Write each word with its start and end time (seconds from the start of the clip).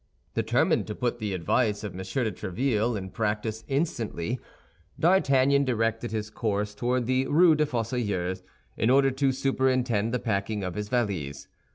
Determined 0.33 0.87
to 0.87 0.95
put 0.95 1.19
the 1.19 1.31
advice 1.35 1.83
of 1.83 1.91
M. 1.91 1.99
de 1.99 2.03
Tréville 2.31 2.97
in 2.97 3.11
practice 3.11 3.63
instantly, 3.67 4.39
D'Artagnan 4.99 5.63
directed 5.63 6.09
his 6.09 6.31
course 6.31 6.73
toward 6.73 7.05
the 7.05 7.27
Rue 7.27 7.53
des 7.53 7.67
Fossoyeurs, 7.67 8.41
in 8.75 8.89
order 8.89 9.11
to 9.11 9.31
superintend 9.31 10.11
the 10.11 10.17
packing 10.17 10.63
of 10.63 10.73
his 10.73 10.89
valise. 10.89 11.47